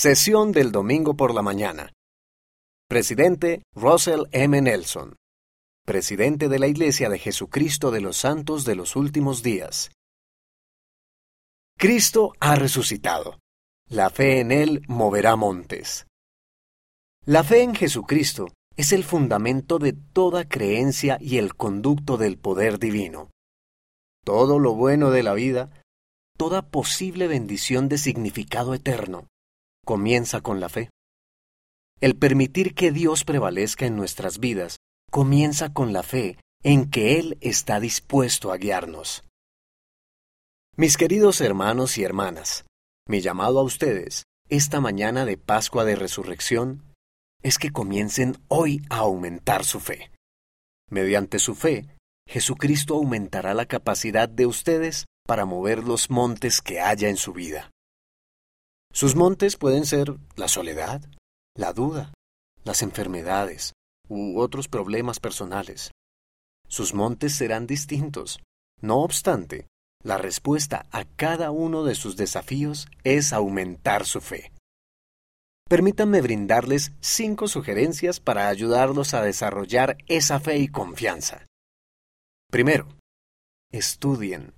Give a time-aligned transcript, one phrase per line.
[0.00, 1.92] Sesión del domingo por la mañana.
[2.88, 4.62] Presidente Russell M.
[4.62, 5.16] Nelson.
[5.84, 9.90] Presidente de la Iglesia de Jesucristo de los Santos de los Últimos Días.
[11.76, 13.40] Cristo ha resucitado.
[13.88, 16.06] La fe en Él moverá montes.
[17.26, 18.46] La fe en Jesucristo
[18.76, 23.30] es el fundamento de toda creencia y el conducto del poder divino.
[24.24, 25.72] Todo lo bueno de la vida,
[26.36, 29.26] toda posible bendición de significado eterno,
[29.88, 30.90] comienza con la fe.
[31.98, 34.76] El permitir que Dios prevalezca en nuestras vidas
[35.10, 39.24] comienza con la fe en que Él está dispuesto a guiarnos.
[40.76, 42.66] Mis queridos hermanos y hermanas,
[43.08, 46.84] mi llamado a ustedes, esta mañana de Pascua de Resurrección,
[47.42, 50.12] es que comiencen hoy a aumentar su fe.
[50.90, 51.96] Mediante su fe,
[52.28, 57.70] Jesucristo aumentará la capacidad de ustedes para mover los montes que haya en su vida.
[58.92, 61.02] Sus montes pueden ser la soledad,
[61.54, 62.12] la duda,
[62.64, 63.72] las enfermedades
[64.08, 65.92] u otros problemas personales.
[66.68, 68.40] Sus montes serán distintos.
[68.80, 69.66] No obstante,
[70.02, 74.52] la respuesta a cada uno de sus desafíos es aumentar su fe.
[75.68, 81.46] Permítanme brindarles cinco sugerencias para ayudarlos a desarrollar esa fe y confianza.
[82.50, 82.88] Primero,
[83.70, 84.54] estudien.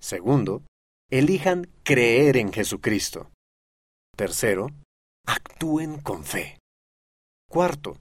[0.00, 0.62] Segundo,
[1.10, 3.30] elijan creer en Jesucristo.
[4.16, 4.68] Tercero,
[5.26, 6.58] actúen con fe.
[7.48, 7.98] Cuarto,